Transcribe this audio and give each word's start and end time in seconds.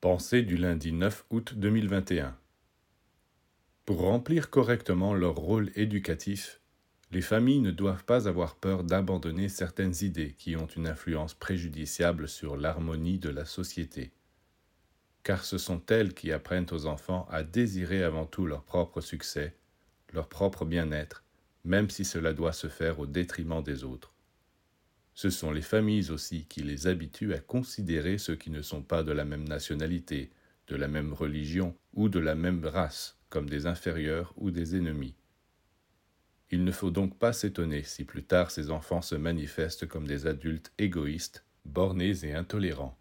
Pensée 0.00 0.40
du 0.40 0.56
lundi 0.56 0.92
9 0.92 1.26
août 1.28 1.52
2021 1.56 2.34
Pour 3.84 4.00
remplir 4.00 4.48
correctement 4.48 5.12
leur 5.12 5.34
rôle 5.34 5.70
éducatif, 5.74 6.62
les 7.10 7.20
familles 7.20 7.60
ne 7.60 7.70
doivent 7.70 8.06
pas 8.06 8.26
avoir 8.26 8.56
peur 8.56 8.82
d'abandonner 8.82 9.50
certaines 9.50 9.92
idées 10.00 10.32
qui 10.38 10.56
ont 10.56 10.68
une 10.68 10.86
influence 10.86 11.34
préjudiciable 11.34 12.28
sur 12.28 12.56
l'harmonie 12.56 13.18
de 13.18 13.28
la 13.28 13.44
société, 13.44 14.14
car 15.22 15.44
ce 15.44 15.58
sont 15.58 15.84
elles 15.90 16.14
qui 16.14 16.32
apprennent 16.32 16.72
aux 16.72 16.86
enfants 16.86 17.28
à 17.30 17.42
désirer 17.42 18.02
avant 18.02 18.24
tout 18.24 18.46
leur 18.46 18.62
propre 18.64 19.02
succès, 19.02 19.54
leur 20.14 20.30
propre 20.30 20.64
bien-être, 20.64 21.24
même 21.62 21.90
si 21.90 22.06
cela 22.06 22.32
doit 22.32 22.54
se 22.54 22.68
faire 22.68 23.00
au 23.00 23.06
détriment 23.06 23.62
des 23.62 23.84
autres. 23.84 24.14
Ce 25.20 25.28
sont 25.28 25.50
les 25.50 25.60
familles 25.60 26.10
aussi 26.10 26.46
qui 26.46 26.62
les 26.62 26.86
habituent 26.86 27.34
à 27.34 27.40
considérer 27.40 28.16
ceux 28.16 28.36
qui 28.36 28.48
ne 28.48 28.62
sont 28.62 28.80
pas 28.80 29.02
de 29.02 29.12
la 29.12 29.26
même 29.26 29.46
nationalité, 29.46 30.30
de 30.66 30.76
la 30.76 30.88
même 30.88 31.12
religion 31.12 31.76
ou 31.92 32.08
de 32.08 32.18
la 32.18 32.34
même 32.34 32.64
race 32.64 33.18
comme 33.28 33.46
des 33.46 33.66
inférieurs 33.66 34.32
ou 34.38 34.50
des 34.50 34.76
ennemis. 34.76 35.14
Il 36.50 36.64
ne 36.64 36.72
faut 36.72 36.90
donc 36.90 37.18
pas 37.18 37.34
s'étonner 37.34 37.82
si 37.82 38.06
plus 38.06 38.24
tard 38.24 38.50
ces 38.50 38.70
enfants 38.70 39.02
se 39.02 39.14
manifestent 39.14 39.86
comme 39.86 40.06
des 40.06 40.26
adultes 40.26 40.72
égoïstes, 40.78 41.44
bornés 41.66 42.24
et 42.24 42.32
intolérants. 42.32 42.98